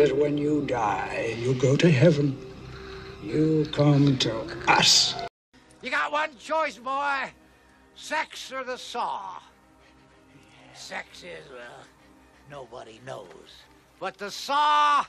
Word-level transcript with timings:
you 0.00 0.06
that 0.06 0.16
when 0.16 0.38
you 0.38 0.62
die, 0.66 1.36
you 1.38 1.54
go 1.54 1.76
to 1.76 1.90
heaven? 1.90 2.36
You 3.22 3.66
come 3.72 4.16
to 4.18 4.34
us. 4.66 5.14
You 5.82 5.90
got 5.90 6.12
one 6.12 6.30
choice, 6.38 6.78
boy. 6.78 7.30
Sex 7.94 8.52
or 8.52 8.64
the 8.64 8.78
saw. 8.78 9.40
Sex 10.74 11.22
is, 11.22 11.50
well, 11.52 11.84
nobody 12.50 13.00
knows. 13.06 13.64
But 13.98 14.16
the 14.16 14.30
saw, 14.30 15.04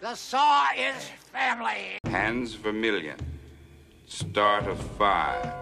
the 0.00 0.14
saw 0.14 0.68
is 0.76 1.10
family. 1.32 1.98
Hans 2.06 2.54
Vermilion, 2.54 3.18
start 4.06 4.68
of 4.68 4.78
five, 4.96 5.52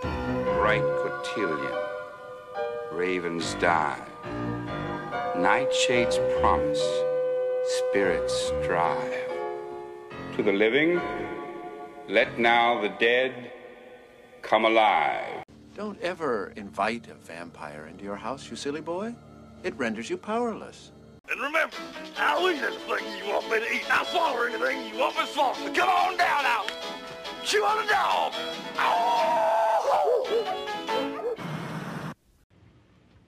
bright 0.00 0.80
cotillion, 0.80 1.78
ravens 2.92 3.54
dive, 3.60 4.00
nightshade's 5.36 6.18
promise, 6.40 6.82
spirits 7.64 8.52
strive. 8.62 9.30
To 10.36 10.42
the 10.42 10.52
living, 10.52 11.00
let 12.08 12.38
now 12.38 12.80
the 12.80 12.88
dead 12.88 13.52
come 14.42 14.64
alive. 14.64 15.44
Don't 15.74 16.00
ever 16.00 16.52
invite 16.56 17.08
a 17.08 17.14
vampire 17.14 17.86
into 17.86 18.04
your 18.04 18.16
house, 18.16 18.50
you 18.50 18.56
silly 18.56 18.80
boy. 18.80 19.14
It 19.62 19.74
renders 19.76 20.10
you 20.10 20.16
powerless. 20.16 20.90
And 21.30 21.40
remember, 21.40 21.76
I'll 22.18 22.50
eat 22.50 22.60
anything 22.60 23.06
you 23.18 23.32
want 23.32 23.48
me 23.50 23.60
to 23.60 23.72
eat. 23.72 23.84
I'll 23.88 24.04
swallow 24.04 24.42
anything 24.42 24.92
you 24.92 24.98
want 24.98 25.16
me 25.16 25.22
to 25.22 25.28
swallow. 25.28 25.54
Come 25.72 25.88
on 25.88 26.16
down 26.16 26.42
now. 26.42 26.66
Chew 27.44 27.64
on 27.64 27.84
a 27.84 27.88
dog. 27.88 28.34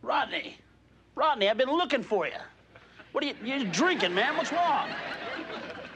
Rodney, 0.03 0.59
Rodney, 1.15 1.49
I've 1.49 1.57
been 1.57 1.71
looking 1.71 2.03
for 2.03 2.27
you. 2.27 2.33
What 3.15 3.23
are 3.23 3.29
you, 3.29 3.35
you're 3.45 3.65
drinking, 3.67 4.13
man? 4.13 4.37
What's 4.37 4.51
wrong? 4.51 4.89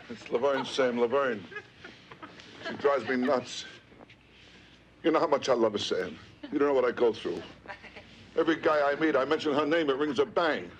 It's 0.08 0.30
Laverne, 0.30 0.64
Sam, 0.64 1.00
Laverne. 1.00 1.44
She 2.64 2.74
drives 2.76 3.08
me 3.08 3.16
nuts. 3.16 3.64
You 5.02 5.10
know 5.10 5.18
how 5.18 5.26
much 5.26 5.48
I 5.48 5.54
love 5.54 5.72
her, 5.72 5.78
Sam. 5.78 6.16
You 6.52 6.60
don't 6.60 6.68
know 6.68 6.74
what 6.74 6.84
I 6.84 6.92
go 6.92 7.12
through. 7.12 7.42
Every 8.36 8.54
guy 8.54 8.88
I 8.88 8.94
meet, 9.00 9.16
I 9.16 9.24
mention 9.24 9.52
her 9.52 9.66
name, 9.66 9.90
it 9.90 9.96
rings 9.96 10.20
a 10.20 10.26
bang. 10.26 10.70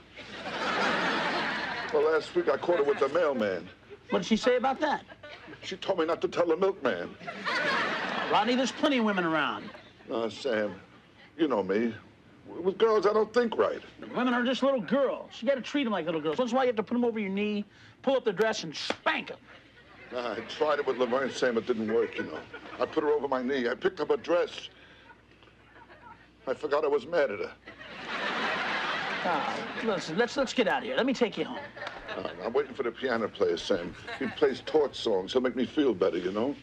Well, 1.92 2.08
last 2.08 2.32
week 2.36 2.48
I 2.48 2.56
caught 2.56 2.76
her 2.76 2.84
with 2.84 3.00
the 3.00 3.08
mailman. 3.08 3.68
What 4.10 4.20
did 4.20 4.28
she 4.28 4.36
say 4.36 4.58
about 4.58 4.78
that? 4.78 5.02
She 5.64 5.76
told 5.76 5.98
me 5.98 6.04
not 6.04 6.20
to 6.20 6.28
tell 6.28 6.46
the 6.46 6.56
milkman. 6.56 7.16
Rodney, 8.30 8.54
there's 8.54 8.70
plenty 8.70 8.98
of 8.98 9.04
women 9.04 9.24
around. 9.24 9.68
Uh, 10.08 10.30
Sam, 10.30 10.76
you 11.36 11.48
know 11.48 11.64
me. 11.64 11.94
With 12.48 12.78
girls, 12.78 13.06
I 13.06 13.12
don't 13.12 13.32
think 13.32 13.56
right. 13.56 13.80
Women 14.14 14.34
are 14.34 14.44
just 14.44 14.62
little 14.62 14.80
girls. 14.80 15.30
You 15.40 15.48
gotta 15.48 15.60
treat 15.60 15.84
them 15.84 15.92
like 15.92 16.06
little 16.06 16.20
girls. 16.20 16.38
That's 16.38 16.52
why 16.52 16.64
you 16.64 16.68
have 16.68 16.76
to 16.76 16.82
put 16.82 16.94
them 16.94 17.04
over 17.04 17.18
your 17.18 17.30
knee, 17.30 17.64
pull 18.02 18.16
up 18.16 18.24
the 18.24 18.32
dress, 18.32 18.64
and 18.64 18.74
spank 18.74 19.28
them. 19.28 19.38
Nah, 20.12 20.32
I 20.32 20.40
tried 20.48 20.78
it 20.78 20.86
with 20.86 20.96
Laverne, 20.96 21.30
Sam. 21.30 21.58
It 21.58 21.66
didn't 21.66 21.92
work, 21.92 22.16
you 22.16 22.24
know. 22.24 22.38
I 22.80 22.86
put 22.86 23.04
her 23.04 23.10
over 23.10 23.28
my 23.28 23.42
knee. 23.42 23.68
I 23.68 23.74
picked 23.74 24.00
up 24.00 24.08
her 24.08 24.16
dress. 24.16 24.70
I 26.46 26.54
forgot 26.54 26.84
I 26.84 26.88
was 26.88 27.06
mad 27.06 27.30
at 27.30 27.40
her. 27.40 27.52
Ah, 29.24 29.58
listen, 29.84 30.16
let's 30.16 30.36
let's 30.36 30.52
get 30.54 30.68
out 30.68 30.78
of 30.78 30.84
here. 30.84 30.96
Let 30.96 31.04
me 31.04 31.12
take 31.12 31.36
you 31.36 31.44
home. 31.44 31.58
I'm 32.44 32.52
waiting 32.52 32.74
for 32.74 32.82
the 32.82 32.90
piano 32.90 33.28
player, 33.28 33.56
Sam. 33.56 33.94
He 34.18 34.26
plays 34.28 34.62
torch 34.64 34.96
songs. 34.96 35.32
He'll 35.32 35.42
make 35.42 35.56
me 35.56 35.66
feel 35.66 35.92
better, 35.92 36.18
you 36.18 36.32
know? 36.32 36.54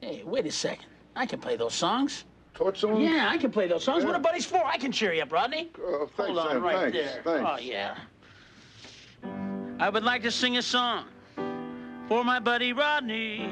Hey, 0.00 0.22
wait 0.24 0.46
a 0.46 0.52
second. 0.52 0.86
I 1.16 1.26
can 1.26 1.40
play 1.40 1.56
those 1.56 1.74
songs. 1.74 2.24
Torch 2.54 2.80
songs? 2.80 3.00
Yeah, 3.02 3.28
I 3.30 3.36
can 3.36 3.50
play 3.50 3.66
those 3.66 3.82
songs. 3.84 4.04
What 4.04 4.12
Yeah. 4.12 4.16
are 4.18 4.20
buddies 4.22 4.46
for? 4.46 4.64
I 4.64 4.76
can 4.78 4.92
cheer 4.92 5.12
you 5.12 5.22
up, 5.22 5.32
Rodney. 5.32 5.70
Oh, 5.78 6.08
thanks, 6.16 6.16
Hold 6.16 6.38
on, 6.38 6.48
Sam. 6.50 6.62
right 6.62 6.92
thanks. 6.92 6.96
there. 6.96 7.22
Thanks. 7.24 7.50
Oh 7.50 7.58
yeah. 7.60 7.96
I 9.80 9.88
would 9.88 10.04
like 10.04 10.22
to 10.22 10.30
sing 10.30 10.56
a 10.56 10.62
song 10.62 11.06
for 12.08 12.22
my 12.24 12.38
buddy 12.38 12.72
Rodney, 12.72 13.50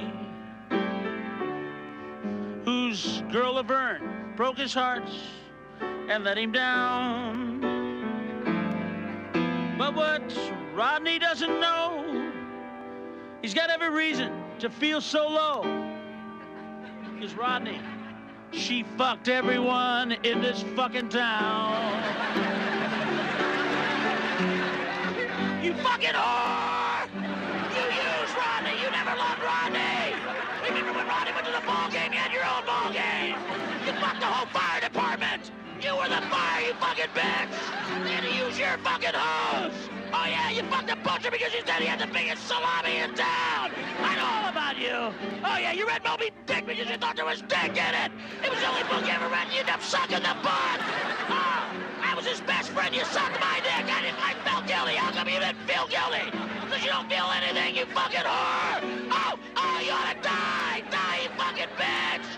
whose 2.65 3.23
girl 3.33 3.55
Laverne 3.55 4.33
broke 4.37 4.57
his 4.57 4.73
heart 4.73 5.03
and 5.81 6.23
let 6.23 6.39
him 6.39 6.53
down. 6.53 7.61
But 9.77 9.95
what 9.97 10.23
Rodney 10.75 11.19
doesn't 11.19 11.59
know, 11.61 12.31
he's 13.43 13.53
got 13.55 13.69
every 13.69 13.91
reason 13.91 14.33
to 14.61 14.71
feel 14.71 15.01
so 15.01 15.27
low. 15.29 15.63
Because 17.15 17.35
Rodney, 17.35 17.81
she 18.53 18.85
fucked 18.97 19.29
everyone 19.29 20.13
in 20.25 20.41
this 20.41 20.63
fucking 20.77 21.09
town. 21.09 21.93
You 25.63 25.75
fucking 25.75 26.11
whore! 26.11 27.09
You 27.73 27.85
used 27.87 28.37
Rodney! 28.37 28.77
You 28.83 28.91
never 28.91 29.17
loved 29.17 29.43
Rodney! 29.43 30.15
Remember 30.69 30.93
when 30.93 31.07
Rodney 31.07 31.33
went 31.33 31.47
to 31.47 31.53
the 31.53 31.67
ball 31.67 31.91
game? 31.91 32.13
You 32.13 32.19
had 32.19 32.33
your 32.33 32.45
own 32.45 32.65
ball 32.67 32.93
game! 32.93 33.37
You 33.87 33.93
fucked 34.01 34.21
the 34.21 34.27
whole 34.27 34.47
fire 34.47 34.81
were 36.03 36.09
the 36.09 36.23
fire, 36.27 36.61
you 36.67 36.75
fucking 36.83 37.15
bitch! 37.15 37.55
And 38.11 38.27
you 38.27 38.45
used 38.45 38.59
your 38.59 38.77
fucking 38.83 39.15
hose! 39.15 39.73
Oh 40.13 40.27
yeah, 40.27 40.51
you 40.51 40.63
fucked 40.67 40.89
the 40.89 40.97
butcher 40.97 41.31
because 41.31 41.55
you 41.55 41.63
said 41.65 41.79
he 41.79 41.87
had 41.87 42.01
the 42.01 42.11
biggest 42.11 42.43
salami 42.49 42.99
in 42.99 43.15
town! 43.15 43.71
I 44.03 44.19
know 44.19 44.27
all 44.27 44.49
about 44.51 44.77
you! 44.83 45.15
Oh 45.47 45.59
yeah, 45.63 45.71
you 45.71 45.87
read 45.87 46.03
Moby 46.03 46.31
Dick 46.47 46.67
because 46.67 46.91
you 46.91 46.99
thought 46.99 47.15
there 47.15 47.25
was 47.25 47.43
dick 47.43 47.79
in 47.79 47.95
it! 47.95 48.11
It 48.43 48.51
was 48.51 48.59
the 48.59 48.67
only 48.67 48.83
book 48.91 49.07
you 49.07 49.15
ever 49.15 49.31
read 49.31 49.47
and 49.47 49.55
you 49.55 49.63
ended 49.63 49.75
up 49.79 49.83
sucking 49.83 50.27
the 50.27 50.35
butt! 50.43 50.79
Oh, 51.31 51.71
I 52.03 52.15
was 52.17 52.27
his 52.27 52.41
best 52.43 52.75
friend, 52.75 52.91
you 52.91 53.05
sucked 53.07 53.39
my 53.39 53.63
dick! 53.63 53.87
I 53.87 54.03
didn't, 54.03 54.19
I 54.19 54.35
felt 54.43 54.67
guilty! 54.67 54.99
How 54.99 55.15
come 55.15 55.31
you 55.31 55.39
didn't 55.39 55.63
feel 55.71 55.87
guilty? 55.87 56.27
Because 56.67 56.83
you 56.83 56.91
don't 56.91 57.07
feel 57.07 57.31
anything, 57.31 57.79
you 57.79 57.87
fucking 57.95 58.27
whore! 58.27 58.83
Oh, 59.07 59.39
oh, 59.39 59.79
you 59.79 59.95
ought 59.95 60.11
to 60.11 60.19
die! 60.19 60.83
Die, 60.91 61.19
you 61.23 61.31
fucking 61.39 61.71
bitch! 61.79 62.32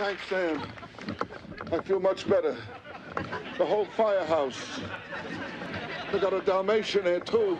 Thanks, 0.00 0.22
Sam. 0.30 0.62
I 1.70 1.78
feel 1.82 2.00
much 2.00 2.26
better. 2.26 2.56
The 3.58 3.66
whole 3.66 3.84
firehouse. 3.98 4.80
They 6.10 6.18
got 6.18 6.32
a 6.32 6.40
Dalmatian 6.40 7.04
there, 7.04 7.20
too. 7.20 7.58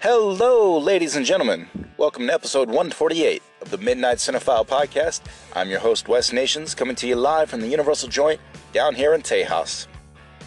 Hello, 0.00 0.76
ladies 0.76 1.16
and 1.16 1.24
gentlemen. 1.24 1.70
Welcome 1.96 2.26
to 2.26 2.34
episode 2.34 2.68
148 2.68 3.42
of 3.62 3.70
the 3.70 3.78
Midnight 3.78 4.18
Cinephile 4.18 4.68
Podcast. 4.68 5.22
I'm 5.56 5.70
your 5.70 5.80
host, 5.80 6.06
Wes 6.06 6.34
Nations, 6.34 6.74
coming 6.74 6.96
to 6.96 7.06
you 7.06 7.16
live 7.16 7.48
from 7.48 7.62
the 7.62 7.68
Universal 7.68 8.10
Joint 8.10 8.42
down 8.74 8.94
here 8.94 9.14
in 9.14 9.22
Tejas. 9.22 9.86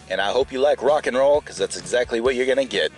And 0.08 0.20
I 0.20 0.30
hope 0.30 0.52
you 0.52 0.60
like 0.60 0.84
rock 0.84 1.08
and 1.08 1.16
roll, 1.16 1.40
because 1.40 1.56
that's 1.56 1.76
exactly 1.76 2.20
what 2.20 2.36
you're 2.36 2.46
going 2.46 2.58
to 2.58 2.64
get. 2.64 2.92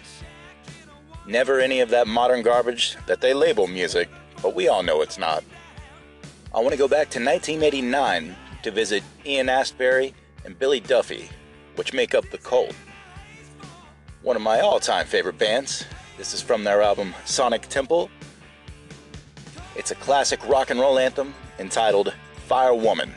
Never 1.27 1.59
any 1.59 1.81
of 1.81 1.89
that 1.89 2.07
modern 2.07 2.43
garbage 2.43 2.99
that 3.07 3.23
they 3.23 3.33
label 3.33 3.67
music, 3.67 4.11
but 4.43 4.55
we 4.55 4.69
all 4.69 4.83
know 4.83 5.03
it's 5.03 5.19
not. 5.19 5.45
I 6.55 6.61
want 6.61 6.71
to 6.73 6.79
go 6.79 6.89
back 6.89 7.11
to 7.11 7.19
1989 7.19 8.35
to 8.63 8.71
visit 8.71 9.03
Ian 9.25 9.49
Astbury 9.49 10.15
and 10.45 10.59
Billy 10.59 10.81
Duffy, 10.81 11.29
which 11.75 11.93
make 11.93 12.15
up 12.15 12.29
The 12.31 12.39
Cult. 12.39 12.75
One 14.23 14.37
of 14.37 14.43
my 14.43 14.61
all 14.61 14.81
time 14.81 15.07
favorite 15.07 15.39
bands. 15.39 15.85
This 16.17 16.33
is 16.33 16.41
from 16.41 16.65
their 16.65 16.83
album 16.83 17.15
Sonic 17.25 17.63
Temple. 17.69 18.11
It's 19.77 19.91
a 19.91 19.97
classic 19.97 20.47
rock 20.49 20.71
and 20.71 20.81
roll 20.81 20.99
anthem 20.99 21.35
entitled 21.59 22.15
Fire 22.47 22.75
Woman. 22.75 23.13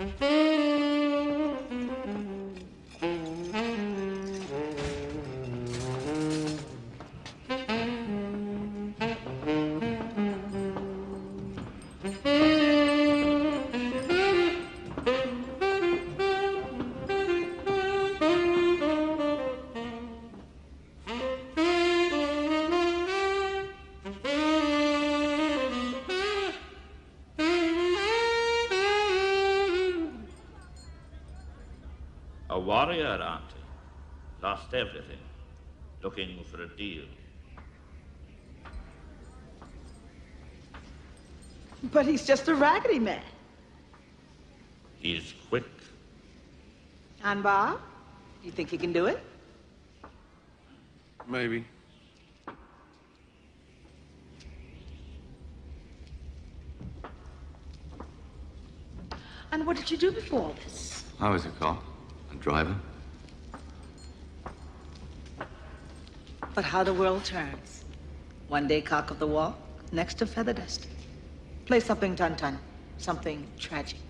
Mm-hmm. 0.00 0.29
Warrior, 32.90 33.22
aren't 33.22 33.44
you? 33.50 33.62
Lost 34.42 34.74
everything. 34.74 35.18
Looking 36.02 36.44
for 36.50 36.62
a 36.62 36.68
deal. 36.68 37.04
But 41.92 42.06
he's 42.06 42.26
just 42.26 42.48
a 42.48 42.54
raggedy 42.54 42.98
man. 42.98 43.22
He's 44.98 45.34
quick. 45.48 45.64
And 47.24 47.42
Bob? 47.42 47.80
do 48.40 48.46
You 48.46 48.52
think 48.52 48.70
he 48.70 48.78
can 48.78 48.92
do 48.92 49.06
it? 49.06 49.20
Maybe. 51.28 51.64
And 59.52 59.66
what 59.66 59.76
did 59.76 59.90
you 59.90 59.96
do 59.96 60.12
before 60.12 60.40
all 60.40 60.56
this? 60.64 61.04
I 61.20 61.28
was 61.28 61.44
a 61.44 61.50
cop, 61.50 61.82
a 61.82 61.89
driver. 62.40 62.74
But 66.54 66.64
how 66.64 66.82
the 66.82 66.94
world 66.94 67.24
turns. 67.24 67.84
One 68.48 68.66
day 68.66 68.80
cock 68.80 69.10
of 69.10 69.18
the 69.18 69.26
walk, 69.26 69.58
next 69.92 70.14
to 70.18 70.26
feather 70.26 70.52
dust. 70.52 70.88
Play 71.66 71.80
something 71.80 72.16
tun 72.16 72.36
tun, 72.36 72.58
something 72.98 73.46
tragic. 73.58 74.00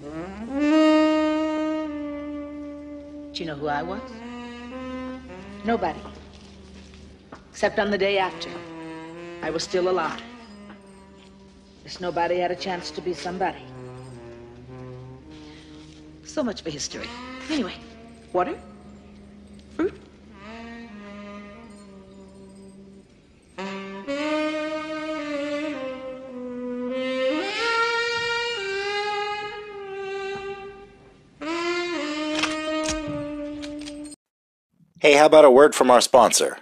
Do 0.00 0.08
you 3.34 3.46
know 3.46 3.54
who 3.54 3.68
I 3.68 3.82
was? 3.82 4.02
Nobody. 5.64 6.00
Except 7.50 7.78
on 7.78 7.90
the 7.90 7.98
day 7.98 8.18
after. 8.18 8.50
I 9.42 9.50
was 9.50 9.62
still 9.62 9.88
alive. 9.88 10.20
This 11.82 12.00
nobody 12.00 12.38
had 12.38 12.50
a 12.50 12.56
chance 12.56 12.90
to 12.90 13.00
be 13.00 13.14
somebody. 13.14 13.62
So 16.26 16.42
much 16.42 16.60
for 16.60 16.70
history. 16.70 17.08
Anyway, 17.48 17.72
water? 18.32 18.58
Fruit? 19.74 19.94
Hey, 34.98 35.14
how 35.14 35.26
about 35.26 35.44
a 35.44 35.50
word 35.50 35.74
from 35.74 35.90
our 35.90 36.00
sponsor? 36.00 36.58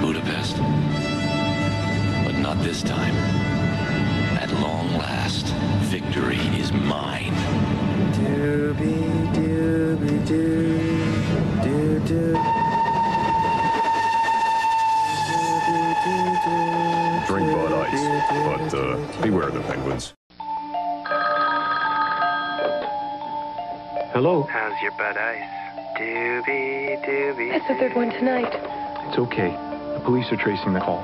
Budapest. 0.00 0.56
But 2.24 2.38
not 2.38 2.62
this 2.62 2.82
time. 2.82 3.14
At 4.38 4.50
long 4.60 4.92
last, 4.98 5.46
victory 5.90 6.38
is 6.58 6.72
mine. 6.72 7.34
Doobie 8.14 9.32
doobie 9.34 10.26
doo. 10.26 10.78
Doo 11.62 12.00
doo. 12.00 12.32
Drink 17.26 17.52
Bud 17.52 17.72
Ice, 17.72 18.04
but 18.44 18.74
uh, 18.74 19.22
beware 19.22 19.50
the 19.50 19.60
penguins. 19.60 20.14
Hello. 24.12 24.42
How's 24.42 24.82
your 24.82 24.92
bud 24.92 25.16
ice? 25.16 25.42
Doobie 25.96 27.02
doobie. 27.06 27.50
That's 27.50 27.68
the 27.68 27.74
third 27.76 27.94
one 27.94 28.10
tonight. 28.10 28.81
It's 29.08 29.18
okay. 29.18 29.50
The 29.94 30.00
police 30.04 30.26
are 30.32 30.36
tracing 30.36 30.72
the 30.72 30.80
call. 30.80 31.02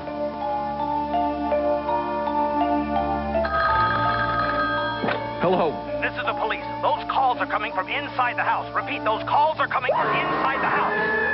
Hello. 5.41 5.71
This 6.01 6.11
is 6.13 6.25
the 6.25 6.33
police. 6.33 6.65
Those 6.81 7.03
calls 7.09 7.37
are 7.39 7.45
coming 7.45 7.71
from 7.73 7.87
inside 7.87 8.37
the 8.37 8.43
house. 8.43 8.73
Repeat, 8.75 9.03
those 9.03 9.23
calls 9.23 9.59
are 9.59 9.67
coming 9.67 9.91
from 9.91 10.07
inside 10.07 10.61
the 10.61 10.67
house. 10.67 11.29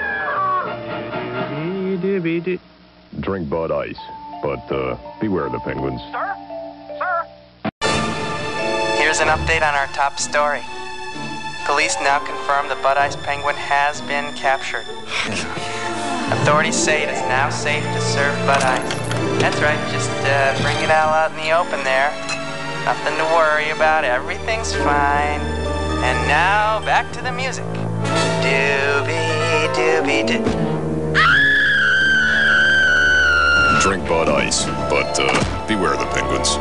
Drink 3.19 3.49
Bud 3.49 3.71
Ice, 3.71 3.99
but 4.43 4.71
uh, 4.71 4.97
beware 5.19 5.49
the 5.49 5.59
penguins. 5.59 6.01
Sir? 6.11 6.35
Sir? 6.99 7.25
Here's 8.97 9.19
an 9.19 9.29
update 9.29 9.67
on 9.67 9.73
our 9.73 9.87
top 9.87 10.19
story. 10.19 10.61
Police 11.65 11.95
now 12.01 12.19
confirm 12.19 12.69
the 12.69 12.75
Bud 12.75 12.97
Ice 12.97 13.15
Penguin 13.15 13.55
has 13.55 14.01
been 14.01 14.33
captured. 14.35 14.85
Authorities 16.31 16.75
say 16.75 17.03
it 17.03 17.09
is 17.09 17.21
now 17.29 17.49
safe 17.49 17.83
to 17.83 18.01
serve 18.01 18.35
Bud 18.47 18.63
Ice. 18.63 18.93
That's 19.39 19.61
right, 19.61 19.77
just 19.91 20.09
uh, 20.09 20.57
bring 20.63 20.75
it 20.77 20.89
all 20.89 21.13
out 21.13 21.29
in 21.31 21.37
the 21.37 21.51
open 21.51 21.83
there. 21.83 22.09
Nothing 22.83 23.15
to 23.17 23.23
worry 23.25 23.69
about, 23.69 24.03
everything's 24.03 24.73
fine. 24.73 25.39
And 26.01 26.27
now, 26.27 26.79
back 26.85 27.11
to 27.13 27.21
the 27.21 27.31
music. 27.31 27.65
Doobie 28.41 29.69
doobie 29.75 30.25
doo. 30.25 30.43
Drink 33.81 34.07
Bud 34.07 34.29
Ice, 34.29 34.65
but 34.89 35.19
uh, 35.19 35.67
beware 35.67 35.95
the 35.95 36.05
penguins. 36.07 36.57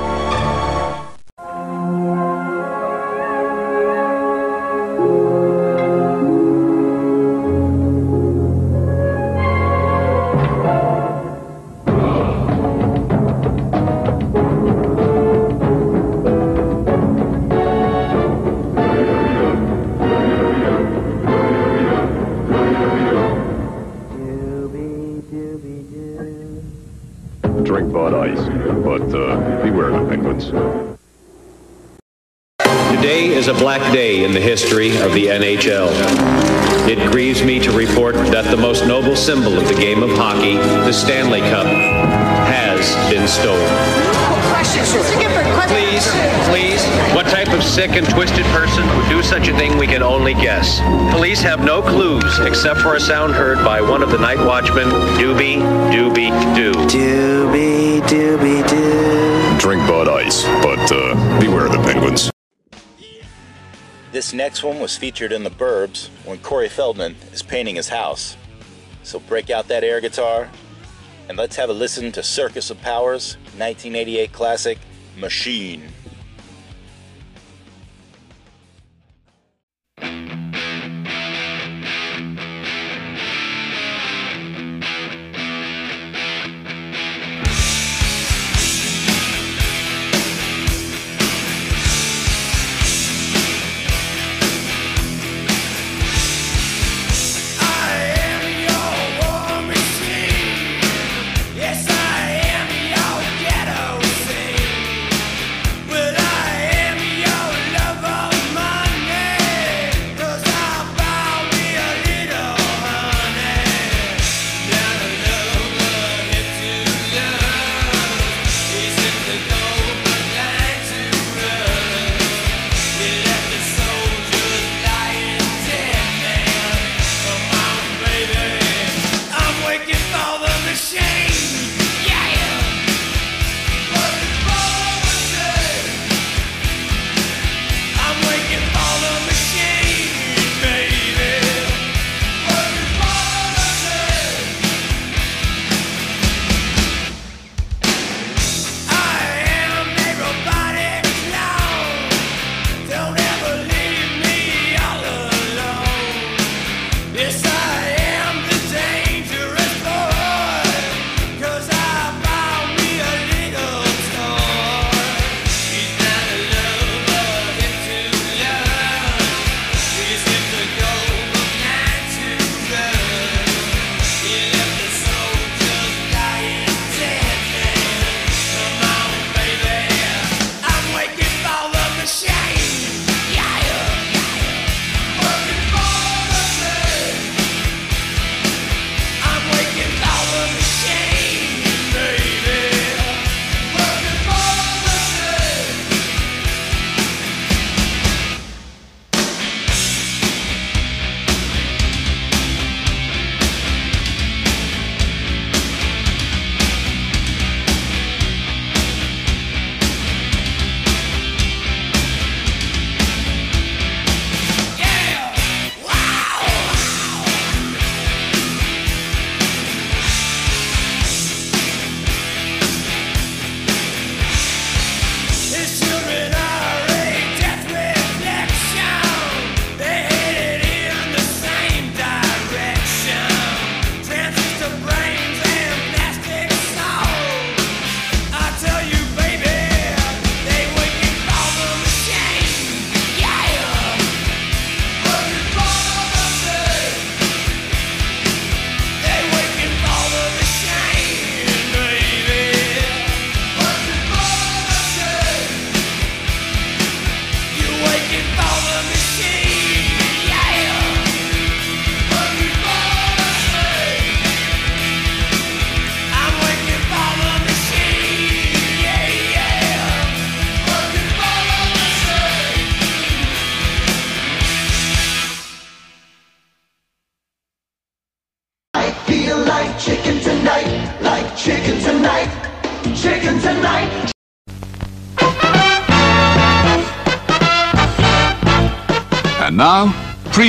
Uh, 29.12 29.62
beware 29.62 29.90
the 29.90 30.08
penguins. 30.08 30.46
Today 32.96 33.26
is 33.26 33.49
a 33.49 33.54
black 33.54 33.80
day 33.92 34.25
in 34.25 34.32
the 34.32 34.40
history 34.40 34.96
of 34.99 35.12
the 35.12 35.26
NHL. 35.26 35.88
It 36.88 37.11
grieves 37.11 37.42
me 37.42 37.58
to 37.61 37.70
report 37.76 38.14
that 38.14 38.50
the 38.50 38.56
most 38.56 38.87
noble 38.87 39.16
symbol 39.16 39.58
of 39.58 39.68
the 39.68 39.75
game 39.75 40.02
of 40.02 40.11
hockey, 40.11 40.56
the 40.56 40.92
Stanley 40.92 41.40
Cup, 41.40 41.66
has 41.66 42.94
been 43.12 43.26
stolen. 43.28 44.24
Please, 45.68 46.06
please, 46.48 46.84
what 47.14 47.26
type 47.26 47.48
of 47.48 47.62
sick 47.62 47.92
and 47.92 48.08
twisted 48.08 48.44
person 48.46 48.86
would 48.96 49.08
do 49.08 49.22
such 49.22 49.48
a 49.48 49.56
thing 49.56 49.78
we 49.78 49.86
can 49.86 50.02
only 50.02 50.34
guess. 50.34 50.80
Police 51.12 51.40
have 51.42 51.64
no 51.64 51.82
clues 51.82 52.38
except 52.40 52.80
for 52.80 52.94
a 52.94 53.00
sound 53.00 53.34
heard 53.34 53.64
by 53.64 53.80
one 53.80 54.02
of 54.02 54.10
the 54.10 54.18
night 54.18 54.38
watchmen, 54.38 54.88
Doobie, 55.18 55.56
Doobie, 55.92 56.54
Doo. 56.54 56.72
Doobie 56.72 58.00
doobie 58.02 58.68
doo. 58.68 59.58
Drink 59.58 59.86
Bud 59.88 60.08
Ice, 60.08 60.44
but 60.62 60.92
uh, 60.92 61.40
beware 61.40 61.68
the 61.68 61.82
penguins. 61.82 62.30
This 64.12 64.32
next 64.32 64.62
one 64.62 64.78
was 64.78 64.96
featured 64.96 65.32
in 65.32 65.42
The 65.42 65.50
Burbs 65.50 66.08
when 66.24 66.38
Corey 66.38 66.68
Feldman 66.68 67.16
is 67.32 67.42
painting 67.42 67.76
his 67.76 67.88
house. 67.88 68.36
So 69.02 69.18
break 69.18 69.50
out 69.50 69.68
that 69.68 69.82
air 69.82 70.00
guitar 70.00 70.50
and 71.28 71.38
let's 71.38 71.56
have 71.56 71.70
a 71.70 71.72
listen 71.72 72.12
to 72.12 72.22
Circus 72.22 72.70
of 72.70 72.80
Power's 72.80 73.36
1988 73.58 74.32
classic 74.32 74.78
Machine. 75.16 75.88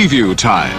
Preview 0.06 0.36
time. 0.36 0.72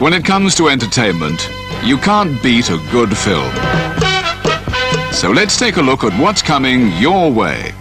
When 0.00 0.12
it 0.12 0.24
comes 0.24 0.54
to 0.56 0.68
entertainment, 0.68 1.50
you 1.82 1.98
can't 1.98 2.40
beat 2.42 2.70
a 2.70 2.78
good 2.92 3.16
film. 3.16 3.52
So 5.12 5.30
let's 5.30 5.58
take 5.58 5.76
a 5.76 5.82
look 5.82 6.04
at 6.04 6.18
what's 6.20 6.42
coming 6.42 6.92
your 6.92 7.32
way. 7.32 7.72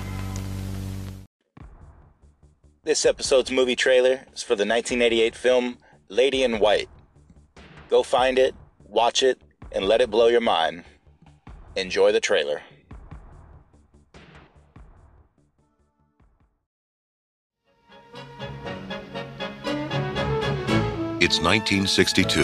This 2.83 3.05
episode's 3.05 3.51
movie 3.51 3.75
trailer 3.75 4.25
is 4.33 4.41
for 4.41 4.55
the 4.55 4.65
1988 4.65 5.35
film 5.35 5.77
Lady 6.09 6.43
in 6.43 6.59
White. 6.59 6.89
Go 7.89 8.03
find 8.03 8.39
it, 8.39 8.55
watch 8.87 9.21
it, 9.21 9.41
and 9.71 9.85
let 9.85 10.01
it 10.01 10.09
blow 10.09 10.27
your 10.27 10.41
mind. 10.41 10.85
Enjoy 11.75 12.11
the 12.11 12.19
trailer. 12.21 12.61
It's 21.25 21.39
1962. 21.39 22.43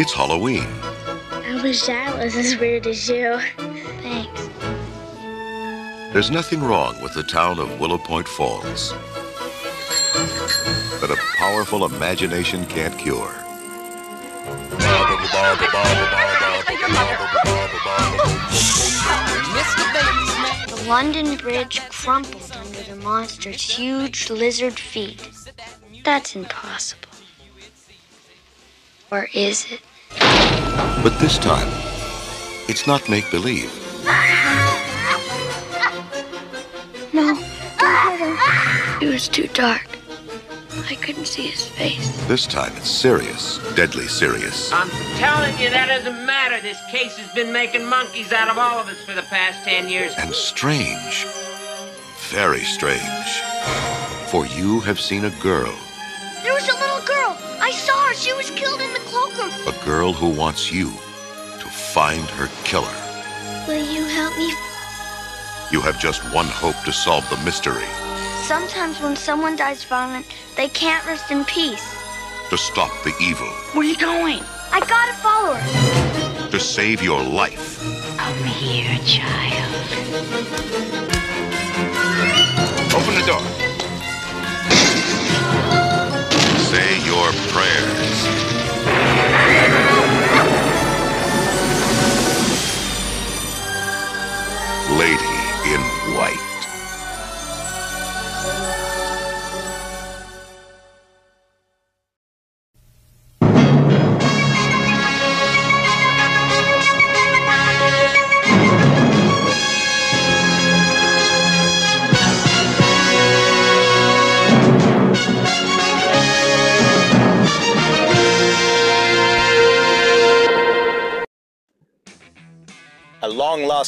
It's 0.00 0.12
Halloween. 0.12 0.68
I 1.32 1.60
wish 1.60 1.88
I 1.88 2.14
was 2.14 2.36
as 2.36 2.56
weird 2.56 2.86
as 2.86 3.08
you. 3.08 3.36
Thanks. 4.00 4.48
There's 6.12 6.30
nothing 6.30 6.62
wrong 6.62 7.02
with 7.02 7.12
the 7.14 7.24
town 7.24 7.58
of 7.58 7.80
Willow 7.80 7.98
Point 7.98 8.28
Falls 8.28 8.92
that 11.00 11.10
a 11.10 11.16
powerful 11.36 11.84
imagination 11.84 12.64
can't 12.66 12.96
cure. 12.96 13.34
The 20.68 20.84
London 20.86 21.36
Bridge 21.38 21.80
crumpled 21.88 22.52
under 22.54 22.82
the 22.84 22.94
monster's 23.02 23.62
huge 23.62 24.30
lizard 24.30 24.78
feet. 24.78 25.39
That's 26.04 26.34
impossible. 26.34 27.08
Or 29.10 29.28
is 29.34 29.66
it? 29.70 29.80
But 31.02 31.18
this 31.18 31.38
time, 31.38 31.68
it's 32.68 32.86
not 32.86 33.08
make 33.08 33.30
believe. 33.30 33.72
No, 37.12 37.34
don't 37.78 38.36
hurt. 38.36 39.02
It 39.02 39.08
was 39.08 39.28
too 39.28 39.48
dark. 39.48 39.86
I 40.88 40.94
couldn't 40.94 41.26
see 41.26 41.48
his 41.48 41.66
face. 41.66 42.26
This 42.26 42.46
time, 42.46 42.72
it's 42.76 42.90
serious, 42.90 43.58
deadly 43.74 44.06
serious. 44.06 44.72
I'm 44.72 44.88
telling 45.18 45.58
you, 45.58 45.70
that 45.70 45.86
doesn't 45.88 46.24
matter. 46.24 46.60
This 46.60 46.78
case 46.90 47.16
has 47.16 47.32
been 47.34 47.52
making 47.52 47.84
monkeys 47.84 48.32
out 48.32 48.48
of 48.48 48.58
all 48.58 48.78
of 48.80 48.88
us 48.88 49.04
for 49.04 49.12
the 49.14 49.22
past 49.22 49.64
ten 49.64 49.88
years. 49.88 50.14
And 50.18 50.32
strange. 50.32 51.26
Very 52.30 52.60
strange. 52.60 53.42
For 54.30 54.46
you 54.46 54.80
have 54.80 55.00
seen 55.00 55.24
a 55.24 55.30
girl, 55.40 55.76
I. 58.10 58.14
She 58.14 58.32
was 58.34 58.50
killed 58.50 58.80
in 58.80 58.92
the 58.92 58.98
cloakroom. 59.00 59.52
a 59.72 59.84
girl 59.84 60.12
who 60.12 60.28
wants 60.28 60.72
you 60.72 60.90
to 61.60 61.66
find 61.94 62.28
her 62.30 62.48
killer. 62.64 62.96
Will 63.68 63.84
you 63.94 64.04
help 64.04 64.36
me? 64.36 64.48
You 65.70 65.80
have 65.82 65.98
just 66.00 66.22
one 66.34 66.46
hope 66.46 66.74
to 66.84 66.92
solve 66.92 67.28
the 67.30 67.36
mystery, 67.44 67.86
Sometimes 68.46 69.00
when 69.00 69.14
someone 69.14 69.54
dies 69.54 69.84
violent, 69.84 70.26
they 70.56 70.68
can't 70.68 71.06
rest 71.06 71.30
in 71.30 71.44
peace. 71.44 71.94
to 72.50 72.58
stop 72.58 72.90
the 73.04 73.14
evil, 73.20 73.46
Where 73.74 73.82
are 73.86 73.88
you 73.88 73.96
going? 73.96 74.40
I 74.72 74.80
gotta 74.80 75.14
follow 75.22 75.54
her. 75.54 76.50
to 76.50 76.58
save 76.58 77.00
your 77.00 77.22
life. 77.22 77.78
Come 78.18 78.44
here, 78.44 78.98
child. 79.06 79.70
Open 82.92 83.14
the 83.14 83.24
door. 83.26 83.59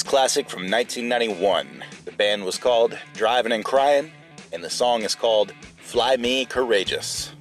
Classic 0.00 0.48
from 0.48 0.70
1991. 0.70 1.84
The 2.06 2.12
band 2.12 2.46
was 2.46 2.56
called 2.56 2.96
Drivin' 3.12 3.62
& 3.62 3.64
Cryin', 3.64 4.10
and 4.50 4.64
the 4.64 4.70
song 4.70 5.02
is 5.02 5.14
called 5.14 5.52
Fly 5.76 6.16
Me 6.16 6.46
Courageous. 6.46 7.32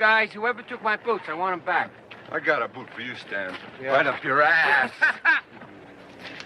Guys. 0.00 0.32
Whoever 0.32 0.62
took 0.62 0.82
my 0.82 0.96
boots, 0.96 1.24
I 1.28 1.34
want 1.34 1.54
them 1.54 1.64
back. 1.64 1.90
I 2.32 2.40
got 2.40 2.62
a 2.62 2.68
boot 2.68 2.88
for 2.94 3.02
you, 3.02 3.14
Stan. 3.16 3.54
Right 3.82 4.06
up 4.06 4.24
your 4.24 4.42
ass. 4.42 4.90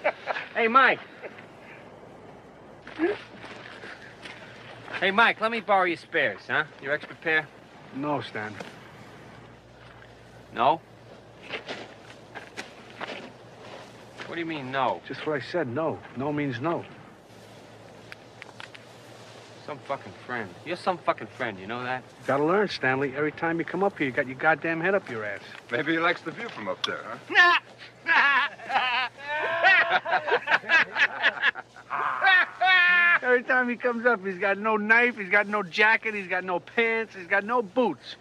hey, 0.54 0.66
Mike. 0.66 0.98
Hey, 4.98 5.10
Mike, 5.10 5.40
let 5.40 5.52
me 5.52 5.60
borrow 5.60 5.84
your 5.84 5.96
spares, 5.96 6.40
huh? 6.48 6.64
Your 6.82 6.92
extra 6.92 7.14
pair? 7.16 7.46
No, 7.94 8.20
Stan. 8.20 8.54
No? 10.52 10.80
What 14.26 14.34
do 14.34 14.40
you 14.40 14.46
mean, 14.46 14.72
no? 14.72 15.00
Just 15.06 15.26
what 15.26 15.40
I 15.40 15.44
said, 15.44 15.68
no. 15.68 15.98
No 16.16 16.32
means 16.32 16.60
no. 16.60 16.84
Some 19.66 19.78
fucking 19.78 20.12
friend. 20.26 20.48
You're 20.66 20.76
some 20.76 20.98
fucking 20.98 21.28
friend, 21.28 21.58
you 21.58 21.66
know 21.66 21.82
that? 21.82 22.04
Gotta 22.26 22.44
learn, 22.44 22.68
Stanley. 22.68 23.14
Every 23.16 23.32
time 23.32 23.58
you 23.58 23.64
come 23.64 23.82
up 23.82 23.96
here, 23.96 24.06
you 24.06 24.12
got 24.12 24.26
your 24.26 24.36
goddamn 24.36 24.80
head 24.80 24.94
up 24.94 25.08
your 25.08 25.24
ass. 25.24 25.40
Maybe 25.70 25.92
he 25.92 25.98
likes 25.98 26.20
the 26.20 26.32
view 26.32 26.48
from 26.50 26.68
up 26.68 26.84
there, 26.84 27.00
huh? 27.30 27.58
Every 33.22 33.42
time 33.42 33.70
he 33.70 33.76
comes 33.76 34.04
up, 34.04 34.24
he's 34.24 34.38
got 34.38 34.58
no 34.58 34.76
knife, 34.76 35.16
he's 35.16 35.30
got 35.30 35.48
no 35.48 35.62
jacket, 35.62 36.14
he's 36.14 36.28
got 36.28 36.44
no 36.44 36.60
pants, 36.60 37.14
he's 37.16 37.26
got 37.26 37.44
no 37.44 37.62
boots. 37.62 38.16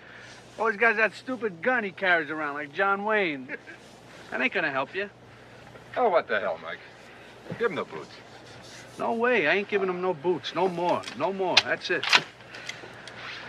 All 0.58 0.68
he's 0.68 0.80
got 0.80 0.96
that 0.96 1.14
stupid 1.14 1.62
gun 1.62 1.84
he 1.84 1.92
carries 1.92 2.30
around 2.30 2.54
like 2.54 2.74
John 2.74 3.04
Wayne. 3.04 3.50
That 4.32 4.42
ain't 4.42 4.54
gonna 4.54 4.72
help 4.72 4.96
you. 4.96 5.10
Oh, 5.98 6.10
what 6.10 6.30
the 6.30 6.40
hell, 6.40 6.58
Mike? 6.64 6.80
Give 7.60 7.70
him 7.70 7.76
the 7.76 7.84
boots. 7.84 8.16
No 9.00 9.14
way. 9.14 9.48
I 9.48 9.56
ain't 9.56 9.68
giving 9.68 9.90
him 9.90 10.02
no 10.02 10.14
boots. 10.14 10.54
No 10.56 10.68
more. 10.68 11.02
No 11.18 11.34
more. 11.34 11.56
That's 11.64 11.90
it. 11.90 12.06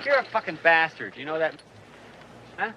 You're 0.05 0.19
a 0.19 0.25
fucking 0.25 0.59
bastard. 0.63 1.17
You 1.17 1.25
know 1.25 1.39
that? 1.39 1.55
Huh? 2.57 2.73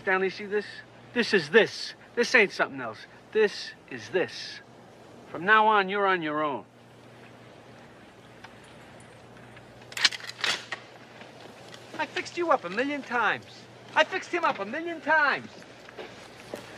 Stanley, 0.00 0.30
see 0.30 0.46
this? 0.46 0.64
This 1.12 1.34
is 1.34 1.50
this. 1.50 1.94
This 2.14 2.34
ain't 2.34 2.52
something 2.52 2.80
else. 2.80 2.98
This 3.32 3.72
is 3.90 4.08
this. 4.10 4.60
From 5.30 5.44
now 5.44 5.66
on, 5.66 5.88
you're 5.88 6.06
on 6.06 6.22
your 6.22 6.42
own. 6.42 6.64
I 11.98 12.06
fixed 12.06 12.38
you 12.38 12.50
up 12.50 12.64
a 12.64 12.70
million 12.70 13.02
times. 13.02 13.46
I 13.94 14.04
fixed 14.04 14.30
him 14.30 14.44
up 14.44 14.60
a 14.60 14.64
million 14.64 15.00
times. 15.00 15.48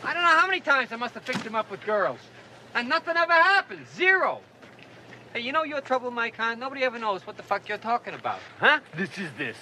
I 0.03 0.13
don't 0.13 0.23
know 0.23 0.29
how 0.29 0.47
many 0.47 0.59
times 0.59 0.91
I 0.91 0.95
must 0.95 1.13
have 1.13 1.23
fixed 1.23 1.43
him 1.43 1.55
up 1.55 1.69
with 1.69 1.85
girls. 1.85 2.19
And 2.73 2.89
nothing 2.89 3.15
ever 3.15 3.33
happened. 3.33 3.85
Zero. 3.95 4.41
Hey, 5.33 5.39
you 5.41 5.53
know 5.53 5.63
your 5.63 5.79
trouble, 5.79 6.11
Mike, 6.11 6.35
huh? 6.35 6.55
Nobody 6.55 6.83
ever 6.83 6.99
knows 6.99 7.25
what 7.25 7.37
the 7.37 7.43
fuck 7.43 7.69
you're 7.69 7.77
talking 7.77 8.13
about. 8.13 8.39
Huh? 8.59 8.79
This 8.97 9.17
is 9.17 9.29
this. 9.37 9.55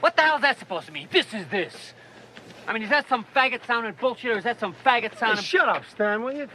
What 0.00 0.16
the 0.16 0.22
hell 0.22 0.36
is 0.36 0.42
that 0.42 0.58
supposed 0.58 0.86
to 0.86 0.92
mean? 0.92 1.06
This 1.12 1.32
is 1.32 1.46
this. 1.46 1.94
I 2.66 2.72
mean, 2.72 2.82
is 2.82 2.90
that 2.90 3.08
some 3.08 3.24
faggot 3.34 3.64
sounding 3.64 3.94
bullshit 4.00 4.32
or 4.32 4.38
is 4.38 4.44
that 4.44 4.58
some 4.58 4.74
faggot 4.84 5.16
sounding... 5.16 5.36
Hey, 5.36 5.44
shut 5.44 5.68
up, 5.68 5.84
Stan, 5.88 6.22
will 6.22 6.32
you? 6.32 6.48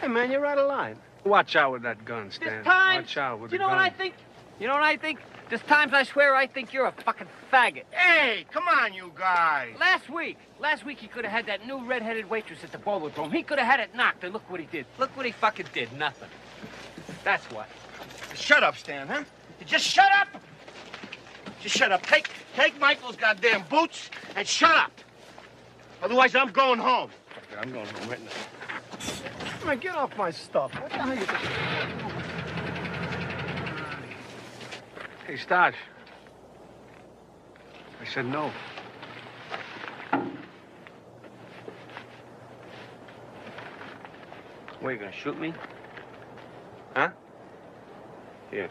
Hey, 0.00 0.08
man, 0.08 0.32
you're 0.32 0.44
out 0.44 0.58
of 0.58 0.68
line. 0.68 0.96
Watch 1.24 1.54
out 1.54 1.70
with 1.72 1.82
that 1.82 2.04
gun, 2.04 2.32
Stan. 2.32 2.48
There's 2.48 2.66
times... 2.66 3.06
Watch 3.06 3.16
out 3.16 3.38
with 3.38 3.50
the 3.52 3.58
gun. 3.58 3.68
you 3.68 3.70
know 3.70 3.76
what 3.76 3.84
I 3.84 3.90
think? 3.90 4.14
You 4.58 4.66
know 4.66 4.74
what 4.74 4.82
I 4.82 4.96
think? 4.96 5.20
There's 5.48 5.62
times 5.62 5.92
I 5.92 6.02
swear 6.02 6.34
I 6.34 6.48
think 6.48 6.72
you're 6.72 6.86
a 6.86 6.92
fucking 6.92 7.28
faggot. 7.52 7.84
Hey, 7.90 8.44
come 8.50 8.64
on, 8.66 8.92
you 8.92 9.12
guys. 9.16 9.74
Last 9.78 10.10
week, 10.10 10.38
last 10.58 10.84
week 10.84 10.98
he 10.98 11.06
could 11.06 11.24
have 11.24 11.32
had 11.32 11.46
that 11.46 11.64
new 11.64 11.84
red-headed 11.84 12.28
waitress 12.28 12.64
at 12.64 12.72
the 12.72 12.78
Bowling 12.78 13.12
He 13.30 13.44
could 13.44 13.60
have 13.60 13.68
had 13.68 13.78
it 13.78 13.94
knocked, 13.94 14.24
and 14.24 14.32
look 14.32 14.50
what 14.50 14.58
he 14.58 14.66
did. 14.66 14.86
Look 14.98 15.16
what 15.16 15.26
he 15.26 15.32
fucking 15.32 15.66
did. 15.72 15.92
Nothing. 15.92 16.28
That's 17.24 17.44
what. 17.46 17.68
Shut 18.34 18.62
up, 18.62 18.76
Stan, 18.76 19.08
huh? 19.08 19.24
Just 19.66 19.84
shut 19.84 20.10
up. 20.12 20.28
Just 21.60 21.76
shut 21.76 21.92
up. 21.92 22.04
Take, 22.04 22.28
take 22.54 22.78
Michael's 22.80 23.16
goddamn 23.16 23.64
boots 23.70 24.10
and 24.36 24.46
shut 24.46 24.74
up. 24.74 24.92
Otherwise, 26.02 26.34
I'm 26.34 26.50
going 26.50 26.78
home. 26.78 27.10
I'm 27.58 27.72
going 27.72 27.86
home 27.86 28.08
right 28.08 28.20
now. 28.24 29.66
Man, 29.66 29.78
get 29.78 29.94
off 29.94 30.16
my 30.16 30.30
stuff. 30.30 30.72
What 30.80 30.90
the 30.90 30.96
hell 30.98 31.14
you 31.14 31.26
Hey, 35.26 35.36
Stash. 35.36 35.74
I 38.00 38.04
said 38.04 38.26
no. 38.26 38.50
What, 44.80 44.90
you 44.90 44.98
gonna 44.98 45.12
shoot 45.12 45.38
me? 45.38 45.54
Here. 48.52 48.68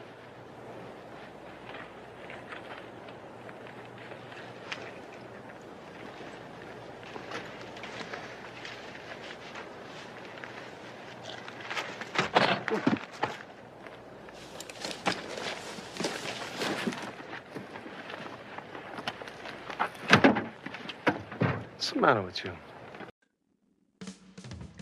What's 21.73 21.89
the 21.89 21.99
matter 21.99 22.21
with 22.21 22.45
you? 22.45 22.51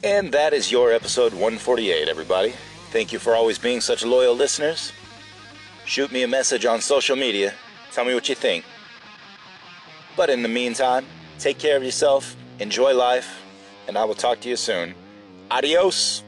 And 0.04 0.34
that 0.34 0.52
is 0.52 0.70
your 0.70 0.92
episode 0.92 1.32
148, 1.32 2.10
everybody. 2.10 2.54
Thank 2.92 3.14
you 3.14 3.20
for 3.20 3.36
always 3.36 3.60
being 3.60 3.82
such 3.82 4.04
loyal 4.04 4.34
listeners. 4.34 4.92
Shoot 5.86 6.12
me 6.12 6.24
a 6.24 6.28
message 6.28 6.66
on 6.66 6.82
social 6.82 7.16
media. 7.16 7.54
Tell 7.92 8.04
me 8.04 8.16
what 8.16 8.30
you 8.30 8.36
think. 8.36 8.66
But 10.16 10.30
in 10.30 10.42
the 10.42 10.50
meantime, 10.50 11.06
take 11.38 11.60
care 11.60 11.78
of 11.78 11.84
yourself, 11.84 12.36
enjoy 12.60 12.96
life, 12.96 13.42
and 13.88 13.98
I 13.98 14.06
will 14.06 14.16
talk 14.16 14.40
to 14.42 14.50
you 14.50 14.56
soon. 14.56 14.96
Adios. 15.52 16.24